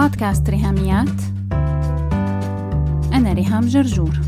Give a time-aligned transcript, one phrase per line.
[0.00, 1.20] بودكاست ريهاميات.
[3.12, 4.20] أنا ريهام جرجور.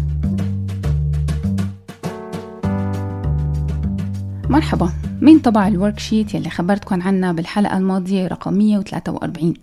[4.49, 5.02] مرحبا.
[5.23, 9.55] مين طبع ال worksheet يلي خبرتكم عنها بالحلقة الماضية رقم 143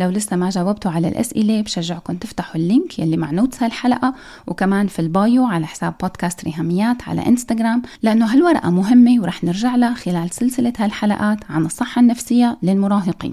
[0.00, 4.14] لو لسه ما جاوبتوا على الأسئلة بشجعكم تفتحوا ال link يلي مع notes هالحلقة
[4.46, 9.76] وكمان في ال bio على حساب بودكاست ريهاميات على إنستغرام لأنه هالورقة مهمة ورح نرجع
[9.76, 13.32] لها خلال سلسلة هالحلقات عن الصحة النفسية للمراهقين.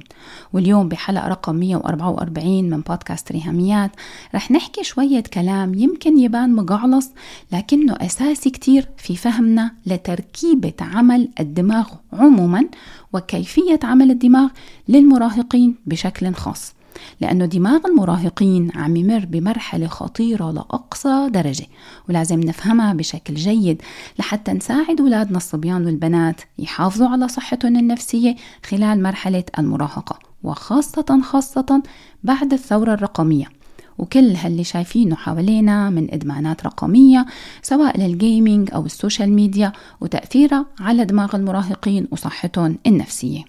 [0.54, 3.92] واليوم بحلقة رقم 144 من بودكاست ريهاميات
[4.36, 7.12] رح نحكي شوية كلام يمكن يبان مقعلص
[7.52, 12.66] لكنه أساسي كتير في فهمنا لتركيبة عمل الدماغ الدماغ عموما
[13.14, 14.50] وكيفية عمل الدماغ
[14.88, 16.74] للمراهقين بشكل خاص
[17.22, 21.66] لأنه دماغ المراهقين عم يمر بمرحلة خطيرة لأقصى درجة
[22.10, 23.82] ولازم نفهمها بشكل جيد
[24.20, 28.36] لحتى نساعد أولادنا الصبيان والبنات يحافظوا على صحتهم النفسية
[28.66, 31.84] خلال مرحلة المراهقة وخاصة خاصة
[32.24, 33.63] بعد الثورة الرقمية.
[33.98, 37.26] وكل هاللي شايفينه حوالينا من إدمانات رقمية
[37.62, 39.72] سواء لل gaming أو ال social media
[40.02, 43.44] وتأثيرها على دماغ المراهقين وصحتهم النفسية.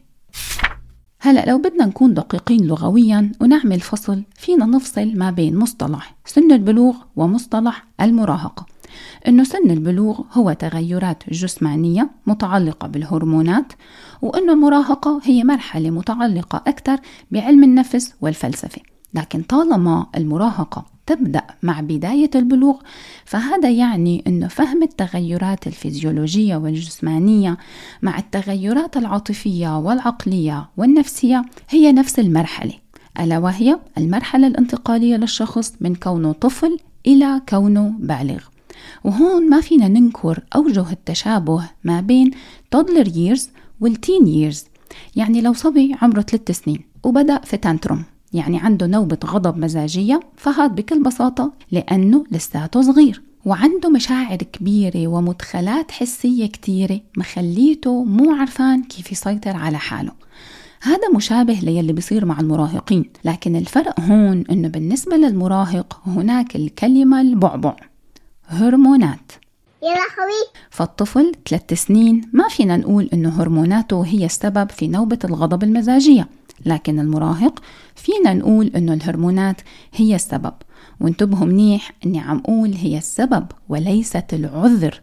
[1.20, 6.96] هلا لو بدنا نكون دقيقين لغويا ونعمل فصل فينا نفصل ما بين مصطلح سن البلوغ
[7.16, 8.66] ومصطلح المراهقة.
[9.28, 13.72] إنه سن البلوغ هو تغيرات جسمانية متعلقة بالهرمونات
[14.22, 16.98] وإنه المراهقة هي مرحلة متعلقة أكثر
[17.30, 18.93] بعلم النفس والفلسفة.
[19.14, 22.76] لكن طالما المراهقة تبدأ مع بداية البلوغ
[23.24, 27.58] فهذا يعني أن فهم التغيرات الفيزيولوجية والجسمانية
[28.02, 32.74] مع التغيرات العاطفية والعقلية والنفسية هي نفس المرحلة
[33.20, 38.42] ألا وهي المرحلة الانتقالية للشخص من كونه طفل إلى كونه بالغ.
[39.04, 42.30] وهون ما فينا ننكر أوجه التشابه ما بين
[42.76, 43.42] toddler years
[43.80, 44.58] والتين years
[45.16, 48.04] يعني لو صبي عمره ثلاث سنين وبدأ في تانتروم
[48.34, 53.22] يعني عنده نوبة غضب مزاجية فهاد بكل بساطة لأنه لساته صغير.
[53.44, 60.12] وعنده مشاعر كبيرة ومدخلات حسية كتيرة مخليته مو عرفان كيف يسيطر على حاله.
[60.82, 67.76] هذا مشابه ليلي بيصير مع المراهقين لكن الفرق هون إنه بالنسبة للمراهق هناك الكلمة البعبع
[68.46, 69.32] هرمونات.
[69.82, 75.62] يا لهوي فالطفل ثلاث سنين ما فينا نقول إنه هرموناته هي السبب في نوبة الغضب
[75.62, 76.28] المزاجية.
[76.66, 77.62] لكن المراهق
[77.94, 79.60] فينا نقول إنه الهرمونات
[79.94, 80.52] هي السبب
[81.00, 85.00] وانتبهوا منيح إني عم أقول هي السبب وليست العذر.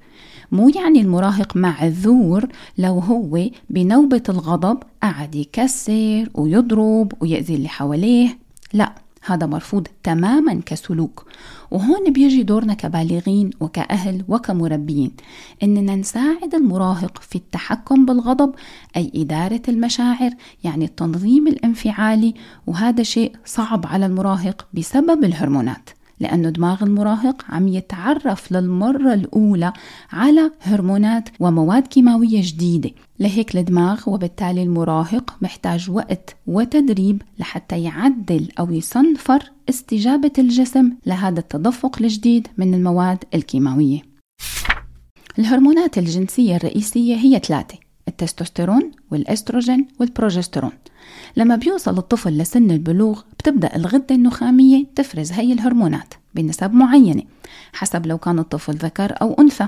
[0.52, 2.48] مو يعني المراهق معذور
[2.78, 8.38] لو هو بنوبة الغضب قعد يكسر ويضرب ويأذي اللي حواليه
[8.74, 9.01] لا.
[9.26, 11.26] هذا مرفوض تماما كسلوك.
[11.72, 15.12] وهون بيجي دورنا كبالغين وكأهل وكمربيين.
[15.64, 18.56] إننا نساعد المراهق في التحكم بالغضب
[18.98, 20.32] أي إدارة المشاعر
[20.64, 22.34] يعني التنظيم الانفعالي
[22.68, 25.90] وهذا شيء صعب على المراهق بسبب الهرمونات.
[26.22, 29.74] لأنه دماغ المراهق عم يتعرف للمرة الأولى
[30.12, 32.92] على هرمونات ومواد كيماوية جديدة.
[33.20, 41.98] لهيك الدماغ وبالتالي المراهق محتاج وقت وتدريب لحتى يعدل أو يصنفر استجابة الجسم لهذا التدفق
[42.02, 44.02] الجديد من المواد الكيماوية.
[45.40, 47.78] الهرمونات الجنسية الرئيسية هي ثلاثة
[48.08, 50.72] التستوستيرون والإستروجين والبروجسترون
[51.38, 57.24] لما بيوصل الطفل لسن البلوغ بتبدأ الغدة النخامية تفرز هي الهرمونات بنسب معينة
[57.74, 59.68] حسب لو كان الطفل ذكر أو أنثى.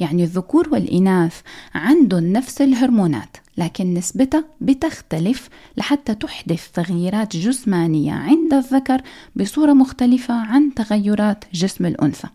[0.00, 1.40] يعني الذكور والإناث
[1.74, 9.02] عندهم نفس الهرمونات لكن نسبتها بتختلف لحتى تحدث تغييرات جسمانية عند الذكر
[9.36, 12.28] بصورة مختلفة عن تغيرات جسم الأنثى.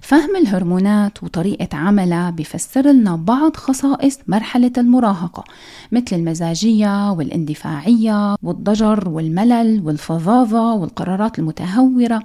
[0.00, 5.44] فهم الهرمونات وطريقة عملها بفسر لنا بعض خصائص مرحلة المراهقة
[5.92, 12.22] مثل المزاجية والاندفاعية والضجر والملل والفظاظة والقرارات المتهورة.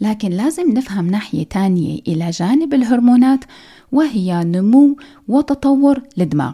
[0.00, 3.44] لكن لازم نفهم ناحية تانية إلى جانب الهرمونات
[3.92, 4.96] وهي نمو
[5.28, 6.52] وتطور الدماغ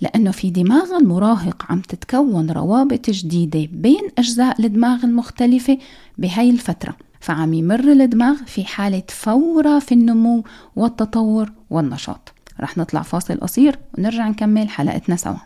[0.00, 5.78] لأنه في دماغ المراهق عم تتكون روابط جديدة بين أجزاء الدماغ المختلفة
[6.18, 6.96] بهاي الفترة.
[7.24, 10.44] فعم يمر الدماغ في حالة فورة في النمو
[10.76, 12.32] والتطور والنشاط.
[12.60, 15.36] رح نطلع فاصل قصير ونرجع نكمل حلقتنا سوا.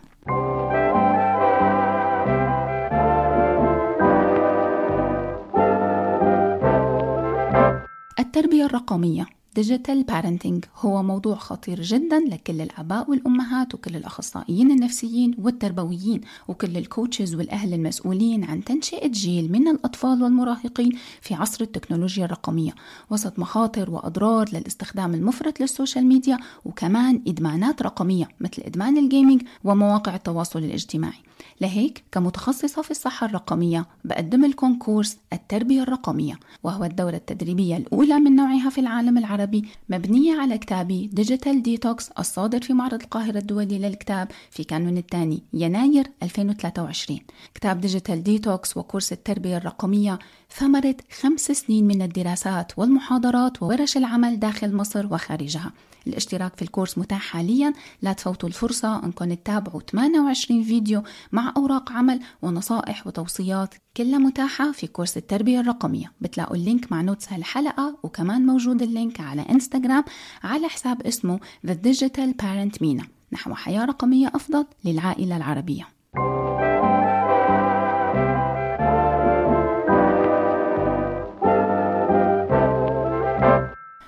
[8.19, 9.38] التربية الرقمية.
[9.59, 16.84] Digital parenting هو موضوع خطير جدا لكل الآباء والأمهات وكل الأخصائيين النفسيين والتربويين وكل ال
[16.84, 20.91] coaches والأهل المسؤولين عن تنشئة جيل من الأطفال والمراهقين
[21.21, 22.71] في عصر التكنولوجيا الرقمية.
[23.09, 29.41] وسط مخاطر وأضرار للاستخدام المفرط لل social media وكمان إدمانات رقمية مثل إدمان ال gaming
[29.63, 31.19] ومواقع التواصل الاجتماعي.
[31.61, 38.35] لهيك كمتخصصة في الصحة الرقمية بقدم لكم كورس التربية الرقمية وهو الدورة التدريبية الأولى من
[38.35, 39.48] نوعها في العالم العربي.
[39.89, 46.07] مبنية على كتابي Digital Detox الصادر في معرض القاهرة الدولي للكتاب في كانون الثاني يناير
[46.23, 47.19] 2023
[47.53, 50.19] كتاب Digital Detox وكورس التربية الرقمية
[50.57, 55.71] ثمرة خمس سنين من الدراسات والمحاضرات وورش العمل داخل مصر وخارجها.
[56.07, 57.73] الاشتراك في الكورس متاح حاليا.
[58.01, 59.05] لا تفوتوا الفرصة.
[59.05, 66.11] أنكم تتابعوا 28 فيديو مع أوراق عمل ونصائح وتوصيات كلها متاحة في كورس التربية الرقمية.
[66.21, 70.03] بتلاقوا ال link مع notes هالحلقة وكمان موجود ال link على انستغرام
[70.43, 75.87] على حساب اسمه The Digital Parent Mina نحو حياة رقمية أفضل للعائلة العربية.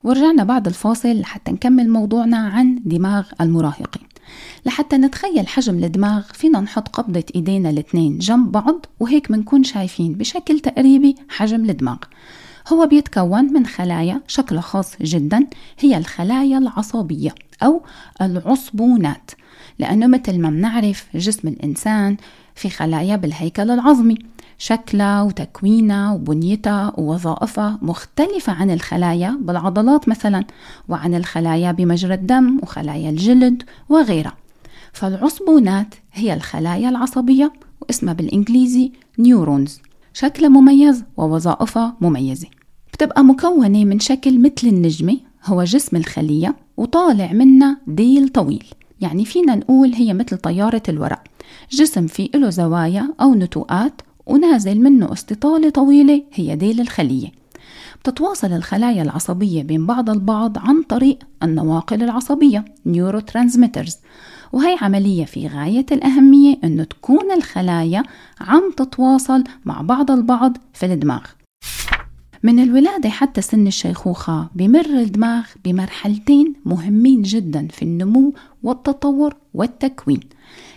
[0.04, 4.01] ورجعنا بعد الفاصل لحتى نكمل موضوعنا عن دماغ المراهقين.
[4.66, 10.60] لحتى نتخيل حجم الدماغ فينا نحط قبضة إيدينا الاثنين جنب بعض وهيك بنكون شايفين بشكل
[10.60, 11.98] تقريبي حجم الدماغ.
[12.74, 15.48] هو بيتكون من خلايا شكلها خاص جدا
[15.80, 17.82] هي الخلايا العصبية أو
[18.22, 19.32] العصبونات.
[19.80, 22.18] لأنه مثل ما بنعرف جسم الإنسان
[22.56, 24.18] في خلايا بالهيكل العظمي.
[24.58, 30.44] شكلها وتكوينها وبنيتها ووظائفها مختلفة عن الخلايا بالعضلات مثلا
[30.90, 34.41] وعن الخلايا بمجرى الدم وخلايا الجلد وغيرها.
[34.94, 39.80] فالعصبونات هي الخلايا العصبية واسمها بالإنجليزي نيورونز
[40.14, 42.48] شكلها مميز ووظائفها مميزة.
[42.94, 48.66] بتبقى مكونة من شكل مثل النجمة هو جسم الخلية وطالع منها ديل طويل.
[49.02, 51.24] يعني فينا نقول هي مثل طيارة الورق.
[51.72, 57.28] جسم فيه له زوايا أو نتوءات ونازل منه استطالة طويلة هي ديل الخلية.
[58.00, 63.98] بتتواصل الخلايا العصبية بين بعض البعض عن طريق النواقل العصبية neurotransmitters
[64.54, 68.04] وهي عملية في غاية الأهمية أنه تكون الخلايا
[68.42, 71.22] عم تتواصل مع بعض البعض في الدماغ.
[72.44, 78.34] من الولادة حتى سن الشيخوخة بمر الدماغ بمرحلتين مهمين جدا في النمو
[78.64, 80.20] والتطور والتكوين.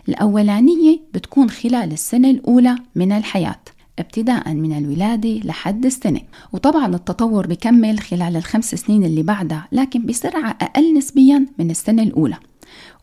[0.09, 3.61] الأولانية بتكون خلال السنة الأولى من الحياة
[3.99, 6.21] ابتداء من الولادة لحد السنة.
[6.53, 12.37] وطبعا التطور بكمل خلال الخمس سنين اللي بعدها لكن بسرعة أقل نسبيا من السنة الأولى.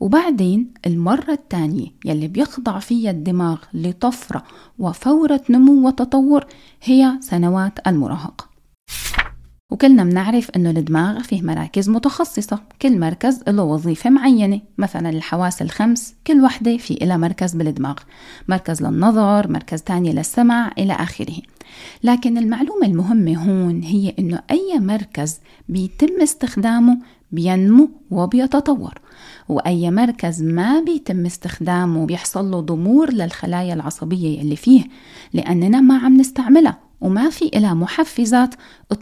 [0.01, 4.44] وبعدين المرة الثانية يلي بيخضع فيها الدماغ لطفرة
[4.80, 6.45] وفورة نمو وتطور
[6.83, 8.51] هي سنوات المراهقة
[9.71, 12.59] وكلنا بنعرف إنه الدماغ فيه مراكز متخصصة.
[12.81, 14.62] كل مركز له وظيفة معينة.
[14.77, 17.95] مثلا الحواس الخمس كل وحدة في إلها مركز بالدماغ.
[18.48, 21.36] مركز للنظر مركز تاني للسمع إلى آخره.
[22.03, 25.39] لكن المعلومة المهمة هون هي إنه أي مركز
[25.69, 26.98] بيتم استخدامه
[27.31, 28.94] بينمو وبيتطور.
[29.50, 34.83] وأي مركز ما بيتم استخدامه بيحصل له ضمور للخلايا العصبية اللي فيه
[35.33, 38.56] لأننا ما عم نستعملها وما في إلها محفزات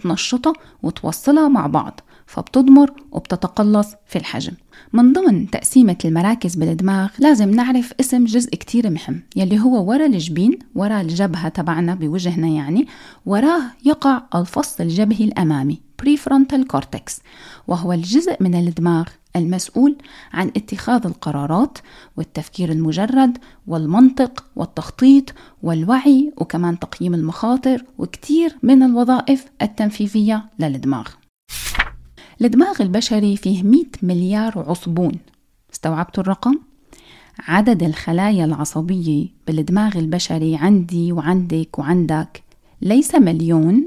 [0.03, 4.53] تنشطها وتوصلها مع بعض فبتضمر وبتتقلص في الحجم.
[4.93, 10.59] من ضمن تقسيمة المراكز بالدماغ لازم نعرف اسم جزء كتير مهم يلي هو ورا الجبين
[10.75, 12.87] ورا الجبهة تبعنا بوجهنا يعني
[13.25, 17.21] وراه يقع الفص الجبهي الأمامي prefrontal cortex
[17.67, 19.97] وهو الجزء من الدماغ المسؤول
[20.33, 21.77] عن اتخاذ القرارات
[22.17, 23.37] والتفكير المجرد
[23.67, 25.33] والمنطق والتخطيط
[25.63, 31.07] والوعي وكمان تقييم المخاطر وكتير من الوظائف التنفيذية للدماغ.
[32.41, 35.11] الدماغ البشري فيه 100 مليار عصبون.
[35.73, 36.55] استوعبتوا الرقم؟
[37.47, 42.43] عدد الخلايا العصبية بالدماغ البشري عندي وعندك وعندك
[42.81, 43.85] ليس مليون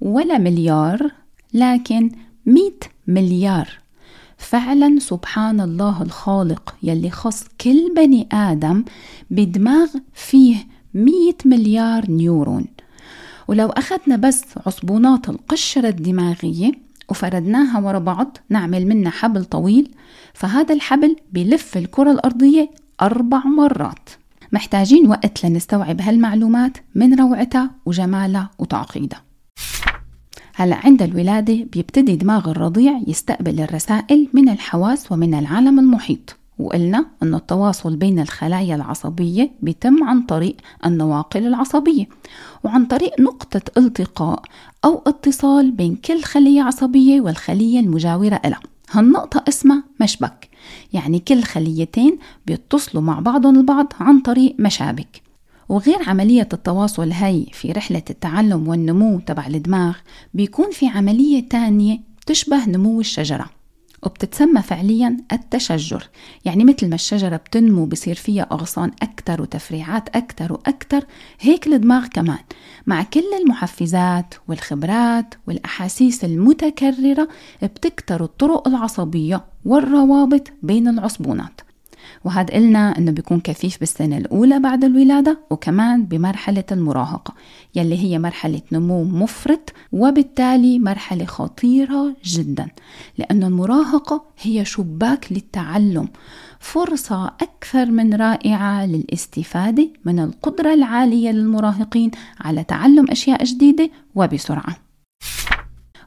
[0.00, 1.10] ولا مليار
[1.54, 2.10] لكن
[2.46, 2.70] 100
[3.06, 3.68] مليار.
[4.38, 8.84] فعلا سبحان الله الخالق يلي خص كل بني آدم
[9.30, 10.56] بدماغ فيه
[10.94, 11.12] 100
[11.44, 12.66] مليار نيورون.
[13.48, 16.72] ولو أخذنا بس عصبونات القشرة الدماغية
[17.08, 19.90] وفردناها ورا بعض نعمل منها حبل طويل
[20.34, 22.70] فهذا الحبل بلف الكرة الأرضية
[23.02, 24.08] أربع مرات.
[24.52, 29.25] محتاجين وقت لنستوعب هالمعلومات من روعتها وجمالها وتعقيدها.
[30.58, 36.36] هلا عند الولادة بيبتدي دماغ الرضيع يستقبل الرسائل من الحواس ومن العالم المحيط.
[36.58, 42.08] وقلنا أن التواصل بين الخلايا العصبية بيتم عن طريق النواقل العصبية.
[42.64, 44.42] وعن طريق نقطة التقاء
[44.84, 48.60] أو اتصال بين كل خلية عصبية والخلية المجاورة لها
[48.90, 50.48] هالنقطة اسمها مشبك.
[50.92, 55.25] يعني كل خليتين بيتصلوا مع بعضهم البعض عن طريق مشابك.
[55.68, 59.96] وغير عملية التواصل هاي في رحلة التعلم والنمو تبع الدماغ
[60.34, 63.50] بيكون في عملية تانية تشبه نمو الشجرة
[64.02, 66.08] وبتتسمى فعليا التشجر.
[66.44, 71.04] يعني مثل ما الشجرة بتنمو بصير فيها أغصان أكثر وتفريعات أكثر وأكثر
[71.40, 72.38] هيك الدماغ كمان.
[72.86, 77.28] مع كل المحفزات والخبرات والأحاسيس المتكررة
[77.62, 81.60] بتكتر الطرق العصبية والروابط بين العصبونات.
[82.24, 87.34] وهذا قلنا إنه بيكون كثيف بالسنة الأولى بعد الولادة وكمان بمرحلة المراهقة
[87.74, 92.68] يلي هي مرحلة نمو مفرط وبالتالي مرحلة خطيرة جدا
[93.18, 96.08] لأن المراهقة هي شباك للتعلم
[96.60, 102.10] فرصة أكثر من رائعة للاستفادة من القدرة العالية للمراهقين
[102.40, 104.85] على تعلم أشياء جديدة وبسرعة.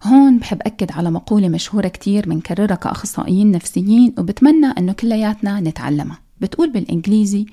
[0.04, 6.20] هون بحب أكد على مقولة مشهورة كتير بنكررها كأخصائيين نفسيين وبتمنى أنه كلياتنا نتعلمها.
[6.42, 7.46] بتقول بالإنجليزي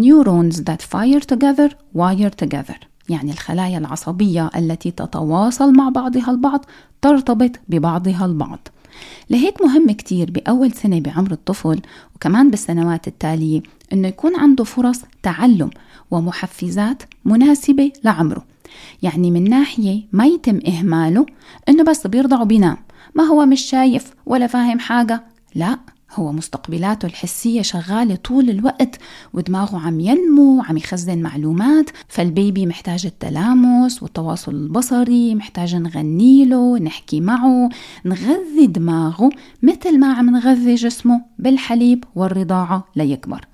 [0.00, 2.76] neurons that fire together wire together.
[3.08, 6.64] يعني الخلايا العصبية التي تتواصل مع بعضها البعض
[7.02, 8.68] ترتبط ببعضها البعض.
[9.30, 11.80] لهيك مهم كتير بأول سنة بعمر الطفل
[12.16, 15.70] وكمان بالسنوات التالية أنه يكون عنده فرص تعلم
[16.10, 18.53] ومحفزات مناسبة لعمره.
[19.02, 21.26] يعني من ناحية ما يتم إهماله
[21.68, 22.76] إنه بس بيرضع وبينام
[23.14, 25.24] ما هو مش شايف ولا فاهم حاجة.
[25.54, 25.78] لا
[26.12, 28.98] هو مستقبلاته الحسية شغالة طول الوقت
[29.32, 31.90] ودماغه عم ينمو وعم يخزن معلومات.
[32.08, 37.68] فالبيبي محتاج التلامس والتواصل البصري محتاج نغني له نحكي معه
[38.04, 39.30] نغذي دماغه
[39.62, 43.46] مثل ما عم نغذي جسمه بالحليب والرضاعة ليكبر.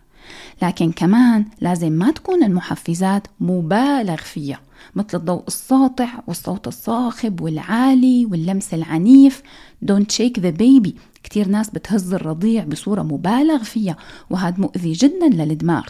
[0.62, 4.60] لكن كمان لازم ما تكون المحفزات مبالغ فيها.
[4.94, 9.42] مثل الضوء الساطع والصوت الصاخب والعالي واللمس العنيف.
[9.84, 10.90] Don't shake the baby.
[11.22, 13.96] كتير ناس بتهز الرضيع بصورة مبالغ فيها
[14.30, 15.84] وهذا مؤذي جدا للدماغ.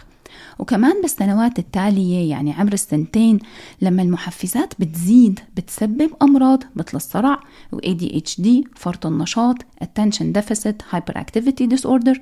[0.59, 3.39] وكمان بالسنوات التالية يعني عمر السنتين
[3.81, 7.39] لما المحفزات بتزيد بتسبب أمراض مثل الصرع
[7.71, 12.19] و ADHD فرط النشاط Attention Deficit Hyperactivity Disorder.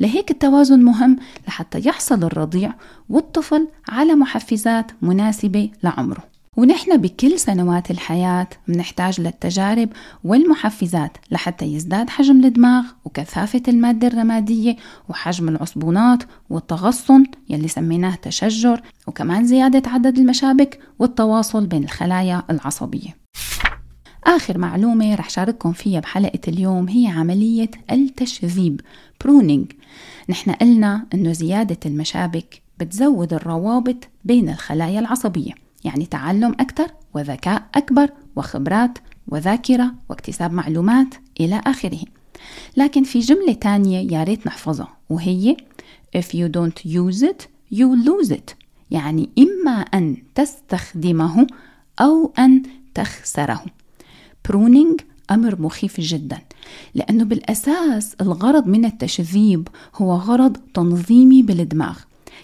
[0.00, 1.16] لهيك التوازن مهم
[1.48, 2.74] لحتى يحصل الرضيع
[3.08, 6.39] والطفل على محفزات مناسبة لعمره.
[6.60, 9.88] ونحن بكل سنوات الحياة بنحتاج للتجارب
[10.24, 14.76] والمحفزات لحتى يزداد حجم الدماغ وكثافة المادة الرمادية
[15.08, 23.16] وحجم العصبونات والتغصن يلي سميناه تشجر وكمان زيادة عدد المشابك والتواصل بين الخلايا العصبية.
[24.24, 28.80] آخر معلومة رح شارككم فيها بحلقة اليوم هي عملية التشذيب
[29.24, 29.72] برونينج
[30.28, 35.69] نحن قلنا أنه زيادة المشابك بتزود الروابط بين الخلايا العصبية.
[35.84, 42.00] يعني تعلم أكثر وذكاء أكبر وخبرات وذاكرة واكتساب معلومات إلى آخره.
[42.76, 45.56] لكن في جملة تانية يا ريت نحفظها وهي
[46.16, 48.54] if you don't use it you lose it.
[48.90, 51.46] يعني إما أن تستخدمه
[52.00, 52.62] أو أن
[52.94, 53.64] تخسره.
[54.48, 56.38] برونينج أمر مخيف جدا
[56.94, 61.98] لأنه بالأساس الغرض من التشذيب هو غرض تنظيمي بالدماغ.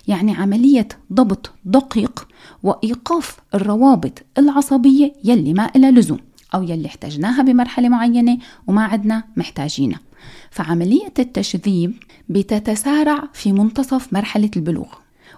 [0.08, 2.28] يعني عملية ضبط دقيق
[2.62, 6.18] وإيقاف الروابط العصبية يلي ما إلها لزوم
[6.54, 10.00] أو يلي احتجناها بمرحلة معينة وما عدنا محتاجينها.
[10.50, 11.94] فعملية التشذيب
[12.28, 14.88] بتتسارع في منتصف مرحلة البلوغ.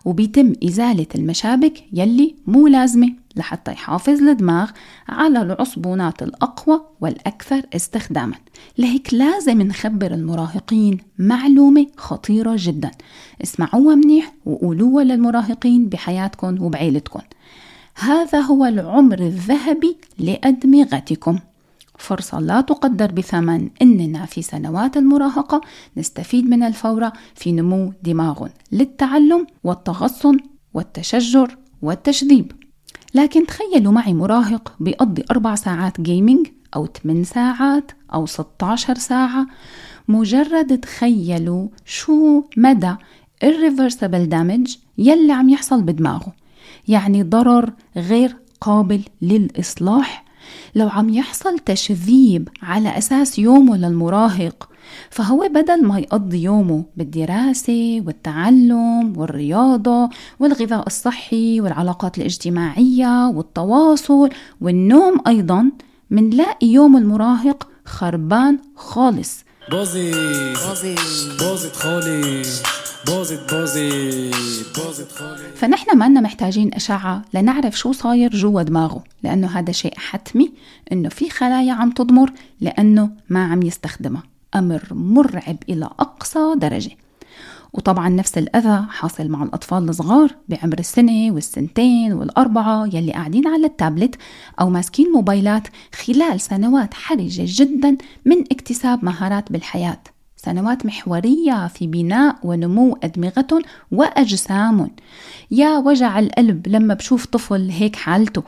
[0.04, 4.70] وبيتم إزالة المشابك يلي مو لازمة لحتى يحافظ الدماغ
[5.08, 8.34] على العصبونات الأقوى والأكثر استخداما.
[8.78, 12.90] لهيك لازم نخبر المراهقين معلومة خطيرة جدا.
[13.42, 17.20] اسمعوها منيح وقولوها للمراهقين بحياتكم وبعيلتكم.
[17.94, 21.38] هذا هو العمر الذهبي لأدمغتكم.
[21.98, 23.70] فرصة لا تقدر بثمن.
[23.82, 25.60] إننا في سنوات المراهقة
[25.96, 30.36] نستفيد من الفورة في نمو دماغ للتعلم والتغصن
[30.74, 32.52] والتشجر والتشذيب.
[33.14, 39.46] لكن تخيلوا معي مراهق بيقضي أربع ساعات جيمنج أو 8 ساعات أو 16 ساعة.
[40.08, 42.94] مجرد تخيلوا شو مدى
[43.44, 46.32] irreversible damage يلي عم يحصل بدماغه.
[46.88, 50.27] يعني ضرر غير قابل للإصلاح
[50.74, 54.68] لو عم يحصل تشذيب على أساس يومه للمراهق
[55.10, 64.30] فهو بدل ما يقضي يومه بالدراسة والتعلم والرياضة والغذاء الصحي والعلاقات الاجتماعية والتواصل
[64.60, 65.70] والنوم أيضا
[66.10, 69.44] منلاقي يوم المراهق خربان خالص.
[69.70, 70.14] باظت
[70.64, 70.98] باظت
[71.40, 72.42] باظت خالي
[73.08, 79.72] باظت باظت باظت خالي فنحن ما محتاجين أشعة لنعرف شو صاير جوا دماغه لأنه هذا
[79.72, 80.52] شيء حتمي
[80.92, 84.22] إنه في خلايا عم تضمر لأنه ما عم يستخدمها.
[84.54, 86.90] أمر مرعب إلى أقصى درجة.
[87.72, 94.14] وطبعا نفس الأذى حاصل مع الأطفال الصغار بعمر السنة والسنتين والأربعة يلي قاعدين على التابلت
[94.60, 100.00] أو ماسكين موبايلات خلال سنوات حرجة جدا من اكتساب مهارات بالحياة.
[100.44, 104.90] سنوات محورية في بناء ونمو أدمغتهم وأجسامهم
[105.50, 108.42] يا وجع القلب لما بشوف طفل هيك حالته.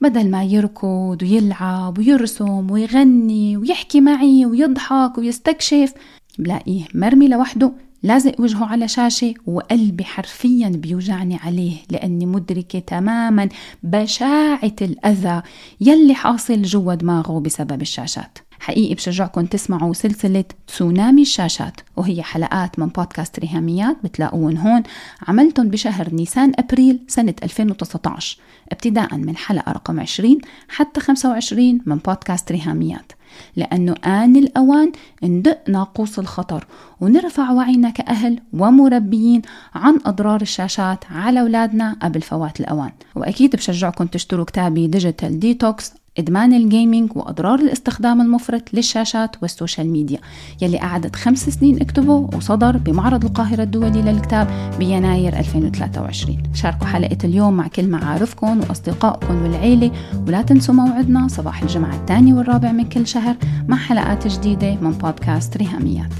[0.00, 5.92] بدل ما يركض ويلعب ويرسم ويغني ويحكي معي ويضحك ويستكشف
[6.38, 7.72] بلاقيه مرمي لوحده
[8.02, 13.48] لازق وجهه على شاشة وقلبي حرفيا بيوجعني عليه لأني مدركة تماما
[13.82, 15.42] بشاعة الأذى
[15.80, 18.38] يلي حاصل جوا دماغه بسبب الشاشات.
[18.60, 24.82] حقيقي بشجعكم تسمعوا سلسلة تسونامي الشاشات وهي حلقات من بودكاست ريهاميات بتلاقوهم هون
[25.28, 28.38] عملتهم بشهر نيسان أبريل سنة 2019
[28.72, 33.12] ابتداء من حلقة رقم 20 حتى 25 من بودكاست ريهاميات.
[33.56, 36.66] لأنه آن الأوان ندق ناقوس الخطر
[37.00, 39.42] ونرفع وعينا كأهل ومربيين
[39.74, 42.90] عن أضرار الشاشات على أولادنا قبل فوات الأوان.
[43.14, 49.90] وأكيد بشجعكم تشتروا كتابي Digital Detox إدمان ال gaming وأضرار الاستخدام المفرط للشاشات وال social
[49.90, 50.18] media
[50.62, 57.56] يلي قعدت خمس سنين اكتبه وصدر بمعرض القاهرة الدولي للكتاب بيناير 2023 شاركوا حلقة اليوم
[57.56, 59.90] مع كل معارفكم وأصدقائكم والعيلة
[60.28, 63.36] ولا تنسوا موعدنا صباح الجمعة الثاني والرابع من كل شهر
[63.68, 66.12] مع حلقات جديدة من بودكاست ريهاميات.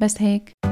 [0.00, 0.71] بس هيك.